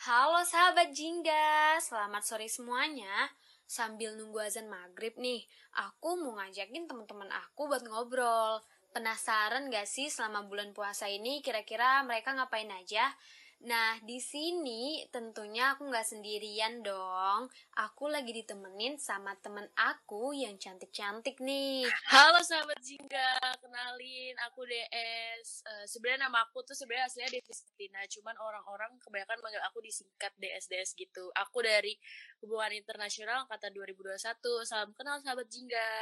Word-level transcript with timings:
Halo 0.00 0.40
sahabat 0.48 0.96
Jingga, 0.96 1.76
selamat 1.76 2.24
sore 2.24 2.48
semuanya. 2.48 3.28
Sambil 3.68 4.16
nunggu 4.16 4.40
azan 4.40 4.72
maghrib 4.72 5.12
nih, 5.20 5.44
aku 5.76 6.16
mau 6.16 6.40
ngajakin 6.40 6.88
teman-teman 6.88 7.28
aku 7.28 7.68
buat 7.68 7.84
ngobrol. 7.84 8.64
Penasaran 8.96 9.68
gak 9.68 9.84
sih 9.84 10.08
selama 10.08 10.48
bulan 10.48 10.72
puasa 10.72 11.04
ini 11.04 11.44
kira-kira 11.44 12.00
mereka 12.08 12.32
ngapain 12.32 12.72
aja? 12.72 13.12
Nah, 13.60 14.00
di 14.00 14.16
sini 14.16 15.04
tentunya 15.12 15.76
aku 15.76 15.92
nggak 15.92 16.08
sendirian 16.08 16.80
dong. 16.80 17.52
Aku 17.76 18.08
lagi 18.08 18.32
ditemenin 18.32 18.96
sama 18.96 19.36
temen 19.44 19.68
aku 19.76 20.32
yang 20.32 20.56
cantik-cantik 20.56 21.36
nih. 21.44 21.84
Halo 22.08 22.40
sahabat 22.40 22.80
Jingga, 22.80 23.36
kenalin 23.60 24.32
aku 24.48 24.64
DS. 24.64 25.60
Uh, 25.68 25.84
sebenarnya 25.84 26.24
nama 26.24 26.40
aku 26.48 26.64
tuh 26.64 26.72
sebenarnya 26.72 27.12
aslinya 27.12 27.36
Devistina, 27.36 28.00
cuman 28.08 28.32
orang-orang 28.40 28.96
kebanyakan 28.96 29.44
manggil 29.44 29.60
aku 29.68 29.84
disingkat 29.84 30.32
DS 30.40 30.64
DS 30.72 30.90
gitu. 30.96 31.28
Aku 31.36 31.60
dari 31.60 31.92
Hubungan 32.40 32.72
Internasional 32.72 33.44
angkatan 33.44 33.76
2021. 33.76 34.40
Salam 34.64 34.96
kenal 34.96 35.20
sahabat 35.20 35.52
Jingga. 35.52 35.92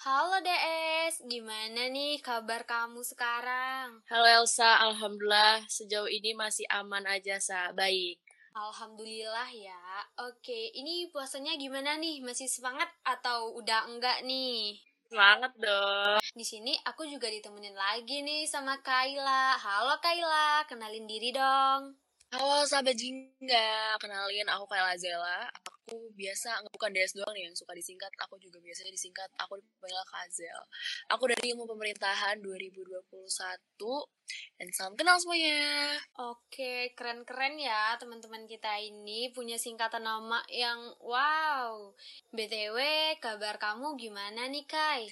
Halo 0.00 0.40
DS, 0.40 1.28
gimana 1.28 1.92
nih 1.92 2.24
kabar 2.24 2.64
kamu 2.64 3.04
sekarang? 3.04 4.00
Halo 4.08 4.28
Elsa, 4.40 4.80
alhamdulillah 4.80 5.68
sejauh 5.68 6.08
ini 6.08 6.32
masih 6.32 6.64
aman 6.72 6.85
aja 6.92 7.36
sa, 7.40 7.72
baik. 7.74 8.20
Alhamdulillah 8.56 9.52
ya. 9.52 9.82
Oke, 10.24 10.72
ini 10.72 11.12
puasanya 11.12 11.54
gimana 11.60 12.00
nih? 12.00 12.24
Masih 12.24 12.48
semangat 12.48 12.88
atau 13.04 13.52
udah 13.58 13.84
enggak 13.90 14.24
nih? 14.24 14.80
Semangat 15.06 15.52
dong. 15.60 16.18
Di 16.34 16.44
sini 16.46 16.74
aku 16.82 17.06
juga 17.06 17.28
ditemenin 17.30 17.76
lagi 17.76 18.24
nih 18.24 18.48
sama 18.48 18.80
Kaila. 18.80 19.60
Halo 19.60 20.00
Kaila, 20.00 20.64
kenalin 20.66 21.04
diri 21.04 21.30
dong. 21.36 21.94
Halo 22.34 22.66
sahabat 22.66 22.98
Jingga, 22.98 23.94
kenalin 24.02 24.50
aku 24.50 24.66
Kayla 24.66 24.98
Zela. 24.98 25.46
Aku 25.62 25.75
biasa, 25.94 26.66
bukan 26.74 26.90
DS 26.90 27.14
doang 27.14 27.30
nih 27.30 27.46
yang 27.46 27.54
suka 27.54 27.70
disingkat, 27.70 28.10
aku 28.18 28.34
juga 28.42 28.58
biasanya 28.58 28.90
disingkat, 28.90 29.30
aku 29.38 29.60
dipanggil 29.62 30.02
Kazel. 30.10 30.60
Aku 31.14 31.30
dari 31.30 31.54
ilmu 31.54 31.68
pemerintahan 31.70 32.42
2021, 32.42 33.06
dan 34.58 34.68
salam 34.74 34.98
kenal 34.98 35.14
semuanya. 35.22 35.94
Oke, 36.18 36.90
keren-keren 36.98 37.60
ya 37.62 37.94
teman-teman 38.02 38.48
kita 38.50 38.74
ini 38.82 39.30
punya 39.30 39.54
singkatan 39.54 40.02
nama 40.02 40.42
yang 40.50 40.96
wow. 40.98 41.94
BTW, 42.34 42.78
kabar 43.22 43.60
kamu 43.62 43.94
gimana 43.94 44.50
nih 44.50 44.66
Kai? 44.66 45.06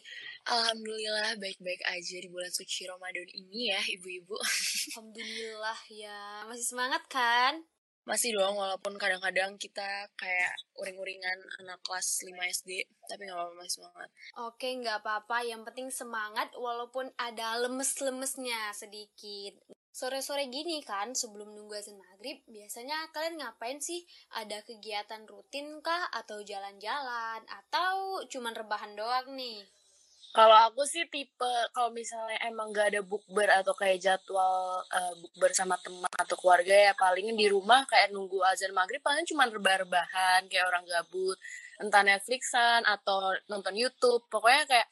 Alhamdulillah 0.50 1.39
baik-baik 1.39 1.83
aja 1.86 2.17
di 2.19 2.28
bulan 2.28 2.50
suci 2.50 2.91
Ramadan 2.91 3.28
ini 3.30 3.70
ya 3.70 3.80
ibu-ibu. 3.95 4.34
Alhamdulillah 4.98 5.80
ya, 5.92 6.48
masih 6.50 6.67
semangat 6.67 7.06
kan? 7.06 7.62
Masih 8.05 8.36
dong, 8.36 8.60
walaupun 8.60 9.00
kadang-kadang 9.00 9.56
kita 9.56 10.12
kayak 10.20 10.52
uring-uringan 10.77 11.41
anak 11.64 11.80
kelas 11.80 12.20
5 12.20 12.36
SD, 12.52 12.84
tapi 13.08 13.24
nggak 13.24 13.33
apa-apa 13.33 13.64
semangat. 13.64 14.08
Oke, 14.44 14.69
nggak 14.77 15.00
apa-apa, 15.00 15.41
yang 15.48 15.64
penting 15.64 15.88
semangat 15.88 16.52
walaupun 16.52 17.08
ada 17.16 17.56
lemes-lemesnya 17.64 18.77
sedikit. 18.77 19.56
Sore-sore 19.88 20.52
gini 20.52 20.84
kan, 20.84 21.16
sebelum 21.16 21.56
nunggu 21.56 21.80
azan 21.80 21.96
maghrib, 21.96 22.44
biasanya 22.44 23.08
kalian 23.14 23.41
ngapain 23.41 23.80
sih? 23.80 24.05
Ada 24.36 24.61
kegiatan 24.68 25.24
rutin 25.24 25.80
kah? 25.80 26.12
Atau 26.12 26.44
jalan-jalan? 26.44 27.41
Atau 27.48 28.20
cuman 28.28 28.52
rebahan 28.52 28.92
doang 29.00 29.33
nih? 29.33 29.64
Kalau 30.30 30.56
aku 30.67 30.83
sih 30.89 31.05
tipe 31.12 31.53
kalau 31.75 31.92
misalnya 31.92 32.39
emang 32.47 32.72
gak 32.75 32.94
ada 32.94 33.03
bukber 33.05 33.47
atau 33.50 33.75
kayak 33.77 34.03
jadwal 34.03 34.83
uh, 34.83 35.14
bukber 35.20 35.50
sama 35.53 35.77
teman 35.84 36.11
atau 36.17 36.34
keluarga 36.39 36.91
ya 36.91 36.92
paling 36.97 37.34
di 37.36 37.47
rumah 37.47 37.84
kayak 37.86 38.11
nunggu 38.11 38.42
azan 38.48 38.75
maghrib 38.75 39.02
paling 39.05 39.22
cuma 39.28 39.47
rebah-rebahan 39.47 40.48
kayak 40.50 40.67
orang 40.67 40.83
gabut 40.89 41.39
entah 41.78 42.02
Netflixan 42.02 42.83
atau 42.83 43.34
nonton 43.47 43.75
YouTube 43.78 44.27
pokoknya 44.27 44.64
kayak 44.67 44.89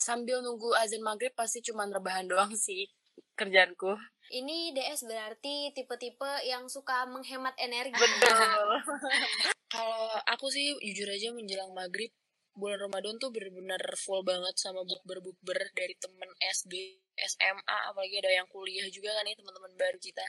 sambil 0.00 0.40
nunggu 0.40 0.72
azan 0.78 1.04
maghrib 1.04 1.32
pasti 1.32 1.60
cuma 1.64 1.84
rebahan 1.88 2.28
doang 2.28 2.52
sih 2.56 2.88
kerjaanku. 3.36 3.96
Ini 4.32 4.72
DS 4.72 5.04
berarti 5.04 5.76
tipe-tipe 5.76 6.32
yang 6.48 6.64
suka 6.70 7.04
menghemat 7.04 7.52
energi. 7.60 7.92
Betul. 7.92 8.68
Kalau 9.74 10.16
aku 10.28 10.48
sih 10.48 10.76
jujur 10.80 11.08
aja 11.08 11.32
menjelang 11.32 11.72
maghrib 11.76 12.12
bulan 12.52 12.78
Ramadan 12.88 13.16
tuh 13.16 13.32
benar-benar 13.32 13.80
full 13.96 14.20
banget 14.22 14.54
sama 14.60 14.84
bukber-bukber 14.84 15.72
dari 15.72 15.96
temen 15.96 16.30
SD, 16.40 16.74
SMA, 17.16 17.78
apalagi 17.88 18.20
ada 18.20 18.32
yang 18.42 18.48
kuliah 18.48 18.84
juga 18.92 19.12
kan 19.16 19.24
nih 19.24 19.36
teman-teman 19.36 19.72
baru 19.78 19.98
kita. 20.00 20.24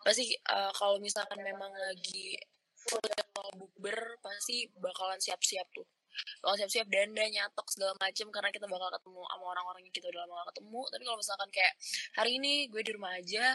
Pasti 0.00 0.32
uh, 0.48 0.72
kalau 0.72 0.96
misalkan 1.00 1.40
memang 1.44 1.68
lagi 1.72 2.40
full 2.88 3.04
bukber 3.58 3.98
pasti 4.24 4.70
bakalan 4.78 5.20
siap-siap 5.20 5.68
tuh 5.74 5.97
kalau 6.42 6.54
siap-siap 6.58 6.86
danda 6.90 7.24
nyatok 7.26 7.66
segala 7.70 7.92
macem 7.98 8.26
karena 8.30 8.50
kita 8.50 8.66
bakal 8.66 8.88
ketemu 8.94 9.22
sama 9.26 9.44
orang-orang 9.54 9.82
yang 9.86 9.94
kita 9.94 10.06
udah 10.10 10.20
lama 10.24 10.32
gak 10.42 10.48
ketemu. 10.54 10.80
Tapi 10.90 11.02
kalau 11.06 11.18
misalkan 11.18 11.48
kayak 11.52 11.74
hari 12.16 12.30
ini 12.40 12.52
gue 12.70 12.82
di 12.82 12.90
rumah 12.94 13.12
aja 13.14 13.46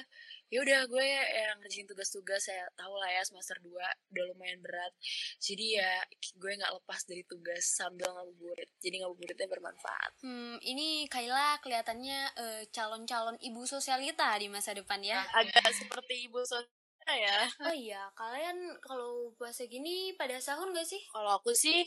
ya 0.54 0.62
udah 0.62 0.86
gue 0.86 1.08
yang 1.34 1.58
ngerjain 1.66 1.90
tugas-tugas 1.90 2.46
saya 2.46 2.70
tahu 2.78 2.94
lah 3.02 3.10
ya 3.10 3.26
semester 3.26 3.58
2 3.58 3.74
udah 4.14 4.24
lumayan 4.30 4.62
berat. 4.62 4.94
Jadi 5.42 5.82
ya 5.82 5.92
gue 6.38 6.52
nggak 6.54 6.74
lepas 6.78 7.02
dari 7.10 7.26
tugas 7.26 7.64
sambil 7.66 8.06
ngabuburit. 8.14 8.70
Jadi 8.78 9.02
ngabuburitnya 9.02 9.48
bermanfaat. 9.50 10.12
Hmm 10.22 10.62
ini 10.62 11.10
Kaila 11.10 11.58
kelihatannya 11.66 12.20
uh, 12.38 12.62
calon-calon 12.70 13.42
ibu 13.42 13.66
sosialita 13.66 14.30
di 14.38 14.48
masa 14.52 14.78
depan 14.78 15.02
ya. 15.02 15.26
Agak 15.34 15.74
seperti 15.74 16.30
ibu 16.30 16.38
sosialita 16.46 16.83
ya. 17.12 17.38
Oh 17.68 17.76
iya, 17.76 18.02
kalian 18.16 18.80
kalau 18.80 19.36
puasa 19.36 19.68
gini 19.68 20.16
pada 20.16 20.40
sahur 20.40 20.72
gak 20.72 20.88
sih? 20.88 21.02
Kalau 21.12 21.36
aku 21.36 21.52
sih 21.52 21.84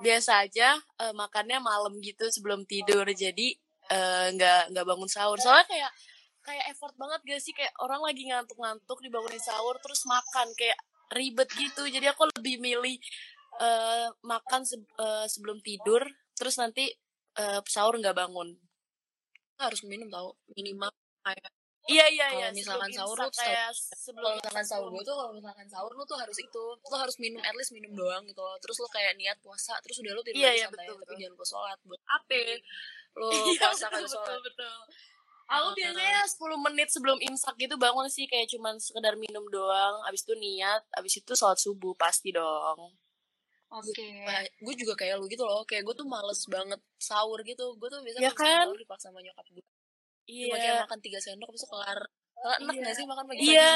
biasa 0.00 0.48
aja 0.48 0.80
uh, 1.04 1.12
makannya 1.12 1.60
malam 1.60 2.00
gitu 2.00 2.24
sebelum 2.32 2.64
tidur. 2.64 3.04
Jadi 3.12 3.52
eh, 3.92 4.26
nggak 4.32 4.60
uh, 4.64 4.68
nggak 4.72 4.86
bangun 4.88 5.10
sahur. 5.10 5.36
Soalnya 5.36 5.68
kayak 5.68 5.90
kayak 6.44 6.64
effort 6.72 6.94
banget 6.96 7.20
gak 7.24 7.42
sih 7.44 7.52
kayak 7.56 7.72
orang 7.80 8.00
lagi 8.04 8.22
ngantuk-ngantuk 8.28 8.98
dibangunin 9.00 9.40
sahur 9.40 9.76
terus 9.80 10.04
makan 10.08 10.48
kayak 10.56 10.78
ribet 11.12 11.48
gitu. 11.54 11.84
Jadi 11.86 12.06
aku 12.10 12.28
lebih 12.36 12.60
milih 12.60 12.96
uh, 13.60 14.08
makan 14.24 14.62
se 14.66 14.76
uh, 14.98 15.26
sebelum 15.30 15.60
tidur 15.60 16.02
terus 16.34 16.58
nanti 16.58 16.90
uh, 17.38 17.62
sahur 17.64 17.96
nggak 18.00 18.16
bangun. 18.16 18.56
Harus 19.60 19.86
minum 19.86 20.10
tau 20.10 20.34
minimal 20.58 20.90
kayak 21.22 21.53
Iya 21.84 22.06
iya 22.08 22.26
iya. 22.32 22.48
Kalau 22.48 22.56
misalkan 22.56 22.90
sahur 22.96 23.16
lu 23.20 23.28
kayak 23.28 23.70
sebelum 23.76 24.24
kalau 24.24 24.36
misalkan 24.40 24.64
sahur 24.64 24.88
gue 24.88 25.04
tuh 25.04 25.16
kalau 25.20 25.32
misalkan 25.36 25.66
sahur 25.68 25.92
lu 25.92 26.04
tuh 26.08 26.16
harus 26.16 26.38
itu, 26.40 26.64
lu 26.80 26.96
harus 26.96 27.16
minum 27.20 27.40
at 27.44 27.52
least 27.52 27.76
minum 27.76 27.92
doang 27.92 28.24
gitu 28.24 28.40
loh. 28.40 28.56
Terus 28.56 28.76
lu 28.80 28.88
kayak 28.88 29.12
niat 29.20 29.36
puasa, 29.44 29.76
terus 29.84 30.00
udah 30.00 30.12
lu 30.16 30.22
tidur 30.24 30.40
iya, 30.40 30.64
iya, 30.64 30.66
santai, 30.72 30.88
betul, 30.88 30.96
tapi 30.96 31.04
betul. 31.04 31.16
jangan 31.20 31.32
lupa 31.36 31.44
sholat 31.44 31.78
buat 31.84 32.02
apa? 32.08 32.42
Lu 33.20 33.28
iya, 33.52 33.60
puasa 33.68 33.86
kan 33.92 34.02
sholat. 34.08 34.28
Betul, 34.32 34.38
betul. 34.48 34.78
Aku 35.44 35.66
oh, 35.68 35.72
biasanya 35.76 36.20
sepuluh 36.24 36.56
menit 36.56 36.88
sebelum 36.88 37.20
imsak 37.20 37.54
gitu 37.60 37.76
bangun 37.76 38.08
sih 38.08 38.24
kayak 38.24 38.48
cuman 38.48 38.80
sekedar 38.80 39.12
minum 39.20 39.44
doang, 39.52 40.00
abis 40.08 40.24
itu 40.24 40.32
niat, 40.40 40.80
abis 40.96 41.20
itu 41.20 41.32
sholat 41.36 41.60
subuh 41.60 41.92
pasti 42.00 42.32
dong. 42.32 42.96
Oke. 43.68 43.92
Okay. 43.92 44.24
Nah, 44.24 44.40
gue 44.40 44.74
juga 44.80 44.96
kayak 44.96 45.20
lu 45.20 45.28
gitu 45.28 45.44
loh, 45.44 45.68
kayak 45.68 45.84
gue 45.84 45.92
tuh 45.92 46.08
males 46.08 46.40
banget 46.48 46.80
sahur 46.96 47.44
gitu. 47.44 47.76
Gue 47.76 47.92
tuh 47.92 48.00
biasanya 48.00 48.24
ya 48.24 48.32
kan? 48.32 48.72
sahur 48.72 48.80
dipaksa 48.80 49.12
sama 49.12 49.20
nyokap 49.20 49.44
gue 49.52 49.73
iya. 50.28 50.44
cuma 50.48 50.56
kayak 50.60 50.76
makan 50.86 51.00
tiga 51.00 51.18
sendok 51.20 51.50
itu 51.52 51.66
kelar 51.68 52.00
kelar 52.34 52.58
enak 52.60 52.74
iya. 52.76 52.84
gak 52.84 52.94
sih 52.96 53.06
makan 53.08 53.24
pagi-pagi 53.24 53.52
iya. 53.54 53.74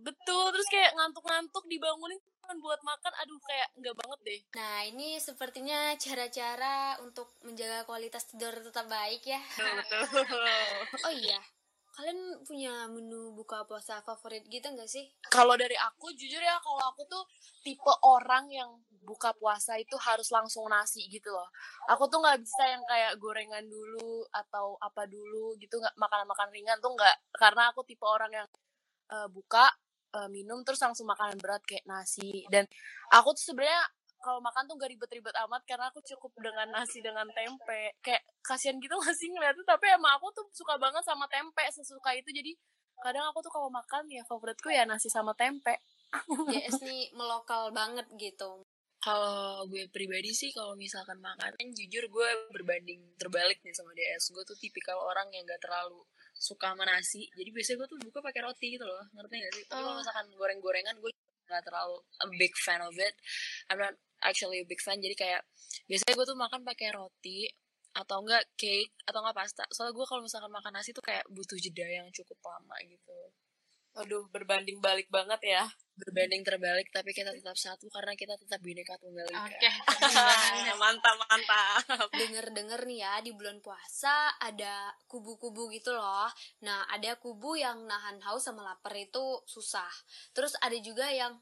betul 0.00 0.44
terus 0.52 0.68
kayak 0.68 0.90
ngantuk-ngantuk 0.96 1.64
dibangunin 1.70 2.20
kan 2.44 2.60
buat 2.60 2.80
makan 2.84 3.12
aduh 3.24 3.40
kayak 3.40 3.68
enggak 3.80 3.96
banget 3.96 4.20
deh 4.20 4.40
nah 4.52 4.78
ini 4.84 5.08
sepertinya 5.16 5.96
cara-cara 5.96 7.00
untuk 7.00 7.32
menjaga 7.40 7.88
kualitas 7.88 8.28
tidur 8.28 8.52
tetap 8.60 8.84
baik 8.84 9.24
ya 9.24 9.40
betul 9.56 10.04
oh 11.08 11.14
iya 11.16 11.40
kalian 11.94 12.42
punya 12.42 12.90
menu 12.90 13.30
buka 13.38 13.62
puasa 13.70 14.02
favorit 14.02 14.42
gitu 14.50 14.66
gak 14.74 14.90
sih? 14.90 15.06
Kalau 15.30 15.54
dari 15.54 15.78
aku 15.78 16.10
jujur 16.10 16.42
ya 16.42 16.58
kalau 16.58 16.82
aku 16.90 17.06
tuh 17.06 17.22
tipe 17.62 17.92
orang 18.02 18.50
yang 18.50 18.70
buka 19.04 19.36
puasa 19.36 19.76
itu 19.76 19.94
harus 20.00 20.32
langsung 20.32 20.66
nasi 20.66 21.04
gitu 21.12 21.30
loh. 21.30 21.48
Aku 21.92 22.08
tuh 22.08 22.18
nggak 22.24 22.40
bisa 22.40 22.64
yang 22.64 22.82
kayak 22.88 23.20
gorengan 23.20 23.64
dulu 23.68 24.24
atau 24.32 24.80
apa 24.80 25.04
dulu 25.06 25.54
gitu 25.60 25.76
nggak 25.78 25.94
makan-makan 26.00 26.48
ringan 26.50 26.80
tuh 26.80 26.92
nggak. 26.96 27.16
Karena 27.36 27.70
aku 27.70 27.84
tipe 27.84 28.02
orang 28.08 28.32
yang 28.32 28.48
uh, 29.12 29.28
buka 29.28 29.68
uh, 30.16 30.28
minum 30.32 30.62
terus 30.64 30.80
langsung 30.80 31.04
makanan 31.06 31.36
berat 31.38 31.62
kayak 31.68 31.84
nasi. 31.84 32.48
Dan 32.48 32.64
aku 33.12 33.36
tuh 33.36 33.52
sebenarnya 33.52 33.84
kalau 34.24 34.40
makan 34.40 34.64
tuh 34.64 34.80
gak 34.80 34.88
ribet-ribet 34.88 35.36
amat 35.44 35.62
karena 35.68 35.92
aku 35.92 36.00
cukup 36.00 36.32
dengan 36.40 36.72
nasi 36.72 37.04
dengan 37.04 37.28
tempe. 37.36 37.92
Kayak 38.00 38.24
kasihan 38.40 38.80
gitu 38.80 38.96
gak 38.96 39.12
sih 39.12 39.28
ngeliatnya? 39.28 39.68
Tapi 39.68 39.86
emang 39.92 40.16
aku 40.16 40.32
tuh 40.32 40.48
suka 40.56 40.80
banget 40.80 41.04
sama 41.04 41.28
tempe 41.28 41.60
sesuka 41.68 42.16
itu. 42.16 42.32
Jadi 42.32 42.56
kadang 43.04 43.28
aku 43.28 43.44
tuh 43.44 43.52
kalau 43.52 43.68
makan 43.68 44.08
ya 44.08 44.24
favoritku 44.24 44.72
ya 44.72 44.88
nasi 44.88 45.12
sama 45.12 45.36
tempe. 45.36 45.76
JS 46.48 46.80
nih 46.86 47.10
melokal 47.12 47.74
banget 47.74 48.06
gitu 48.16 48.64
kalau 49.04 49.68
gue 49.68 49.84
pribadi 49.92 50.32
sih 50.32 50.48
kalau 50.48 50.72
misalkan 50.80 51.20
makan 51.20 51.52
jujur 51.76 52.08
gue 52.08 52.28
berbanding 52.56 53.04
terbalik 53.20 53.60
nih 53.60 53.76
sama 53.76 53.92
DS. 53.92 54.32
Gue 54.32 54.40
tuh 54.48 54.56
tipikal 54.56 54.96
orang 54.96 55.28
yang 55.36 55.44
gak 55.44 55.60
terlalu 55.60 56.00
suka 56.32 56.72
sama 56.72 56.88
nasi. 56.88 57.28
Jadi 57.36 57.52
biasanya 57.52 57.84
gue 57.84 57.88
tuh 57.92 58.00
buka 58.00 58.24
pakai 58.24 58.40
roti 58.48 58.80
gitu 58.80 58.88
loh. 58.88 59.04
Ngerti 59.12 59.34
gak 59.44 59.52
sih? 59.52 59.64
Tapi 59.68 59.76
kalau 59.76 59.92
oh. 59.92 59.96
misalkan 60.00 60.26
goreng-gorengan 60.32 60.96
gue 61.04 61.12
nggak 61.44 61.60
terlalu 61.68 62.00
a 62.24 62.26
big 62.40 62.56
fan 62.56 62.80
of 62.80 62.96
it. 62.96 63.12
I'm 63.68 63.76
not 63.76 63.92
actually 64.24 64.64
a 64.64 64.66
big 64.66 64.80
fan. 64.80 64.96
Jadi 64.96 65.12
kayak 65.12 65.44
biasanya 65.84 66.14
gue 66.16 66.24
tuh 66.24 66.38
makan 66.40 66.60
pakai 66.64 66.88
roti 66.96 67.44
atau 67.92 68.24
enggak 68.24 68.48
cake 68.56 68.96
atau 69.04 69.20
enggak 69.20 69.36
pasta. 69.36 69.68
Soalnya 69.68 70.00
gue 70.00 70.06
kalau 70.08 70.24
misalkan 70.24 70.48
makan 70.48 70.72
nasi 70.80 70.96
tuh 70.96 71.04
kayak 71.04 71.28
butuh 71.28 71.60
jeda 71.60 71.84
yang 71.84 72.08
cukup 72.08 72.40
lama 72.40 72.76
gitu 72.88 73.12
Aduh, 73.94 74.26
berbanding 74.34 74.82
balik 74.82 75.06
banget 75.10 75.40
ya. 75.42 75.64
berbanding 75.94 76.42
terbalik 76.42 76.90
tapi 76.90 77.14
kita 77.14 77.30
tetap 77.30 77.54
satu 77.54 77.86
karena 77.86 78.18
kita 78.18 78.34
tetap 78.34 78.58
bineka 78.58 78.98
tunggal 78.98 79.30
ika 79.30 79.46
Oke. 79.46 79.70
mantap, 80.82 81.14
mantap. 81.22 82.10
Denger-denger 82.10 82.82
nih 82.82 82.98
ya 83.06 83.22
di 83.22 83.30
bulan 83.30 83.62
puasa 83.62 84.34
ada 84.42 84.90
kubu-kubu 85.06 85.70
gitu 85.70 85.94
loh. 85.94 86.26
Nah, 86.66 86.82
ada 86.90 87.14
kubu 87.22 87.54
yang 87.54 87.86
nahan 87.86 88.18
haus 88.26 88.42
sama 88.42 88.66
lapar 88.66 88.90
itu 88.98 89.38
susah. 89.46 89.86
Terus 90.34 90.58
ada 90.58 90.74
juga 90.82 91.06
yang 91.14 91.38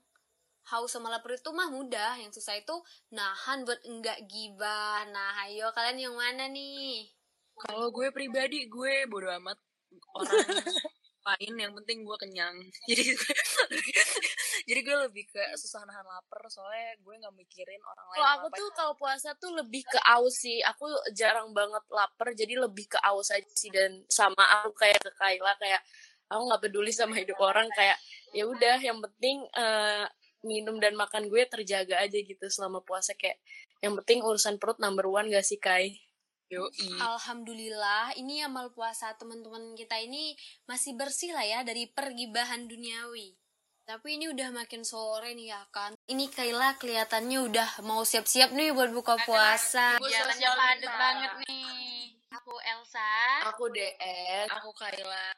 haus 0.69 0.93
sama 0.93 1.09
lapar 1.09 1.33
itu 1.41 1.49
mah 1.57 1.73
mudah. 1.73 2.21
Yang 2.21 2.45
susah 2.45 2.61
itu 2.61 2.77
nahan 3.09 3.65
buat 3.65 3.81
enggak 3.89 4.21
gibah. 4.29 5.09
Nah, 5.09 5.49
ayo 5.49 5.73
kalian 5.73 6.13
yang 6.13 6.15
mana 6.21 6.53
nih? 6.53 7.09
kalau 7.61 7.93
gue 7.93 8.09
pribadi 8.11 8.67
gue 8.67 9.07
bodo 9.07 9.29
amat 9.43 9.59
orang 10.17 10.33
lain 11.23 11.55
yang 11.55 11.73
penting 11.79 12.03
gue 12.03 12.17
kenyang 12.19 12.57
jadi 12.91 13.03
gue 13.15 13.35
jadi 14.69 14.81
gue 14.83 14.97
lebih 15.09 15.25
ke 15.31 15.43
susah 15.55 15.83
nahan 15.87 16.03
lapar 16.03 16.43
soalnya 16.51 16.99
gue 16.99 17.15
nggak 17.15 17.35
mikirin 17.35 17.83
orang 17.83 18.07
lain 18.11 18.19
Kalau 18.19 18.31
aku 18.35 18.47
ngapain. 18.51 18.61
tuh 18.61 18.69
kalau 18.75 18.95
puasa 18.99 19.29
tuh 19.39 19.53
lebih 19.55 19.83
ke 19.87 19.99
aus 20.03 20.35
sih. 20.39 20.59
Aku 20.63 20.85
jarang 21.15 21.51
banget 21.51 21.83
lapar, 21.91 22.35
jadi 22.35 22.59
lebih 22.59 22.87
ke 22.91 22.99
aus 23.03 23.31
aja 23.31 23.49
sih 23.55 23.71
dan 23.71 24.03
sama 24.07 24.43
aku 24.63 24.75
kayak 24.77 24.99
ke 25.03 25.11
Kayla 25.15 25.55
kayak 25.59 25.83
aku 26.31 26.43
nggak 26.49 26.63
peduli 26.63 26.93
sama 26.95 27.19
hidup 27.19 27.39
orang 27.41 27.67
kayak 27.75 27.99
ya 28.33 28.47
udah 28.47 28.77
yang 28.81 28.99
penting 29.03 29.45
eh, 29.53 30.07
minum 30.43 30.79
dan 30.83 30.99
makan 30.99 31.31
gue 31.31 31.43
terjaga 31.47 32.03
aja 32.03 32.19
gitu 32.19 32.47
selama 32.51 32.83
puasa 32.83 33.15
kayak 33.15 33.39
yang 33.83 33.95
penting 34.03 34.23
urusan 34.23 34.59
perut 34.59 34.79
number 34.79 35.07
one 35.07 35.31
gak 35.31 35.47
sih 35.47 35.59
Kai? 35.59 35.99
Yoi. 36.53 37.01
Alhamdulillah, 37.01 38.13
ini 38.21 38.45
amal 38.45 38.69
puasa 38.77 39.17
teman-teman 39.17 39.73
kita 39.73 39.97
ini 39.97 40.37
masih 40.69 40.93
bersih 41.01 41.33
lah 41.33 41.49
ya 41.49 41.65
dari 41.65 41.89
pergibahan 41.89 42.69
duniawi. 42.69 43.33
Tapi 43.89 44.21
ini 44.21 44.29
udah 44.29 44.53
makin 44.53 44.85
sore 44.85 45.33
nih 45.33 45.57
ya 45.57 45.65
kan. 45.73 45.97
Ini 46.05 46.29
Kayla 46.29 46.77
kelihatannya 46.77 47.39
udah 47.49 47.69
mau 47.89 48.05
siap-siap 48.05 48.53
nih 48.53 48.69
buat 48.77 48.93
buka 48.93 49.17
puasa. 49.25 49.97
Kegiatannya 49.97 50.51
padat 50.53 50.93
banget 50.93 51.33
nih. 51.49 52.13
Aku 52.37 52.53
Elsa. 52.61 53.13
Aku 53.49 53.73
DS. 53.73 54.49
aku 54.53 54.71
Kayla 54.77 55.33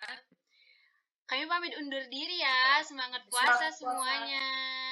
Kami 1.30 1.46
pamit 1.46 1.72
undur 1.78 2.02
diri 2.10 2.42
ya. 2.42 2.82
Semangat 2.82 3.22
puasa 3.30 3.70
Semangat 3.70 3.70
puasa. 3.70 3.78
semuanya. 3.78 4.46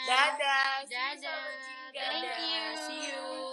Dadah. 0.07 0.75
Dadah. 0.87 1.45
Thank 1.93 2.31
you. 2.41 2.65
See 2.89 3.03
you. 3.11 3.52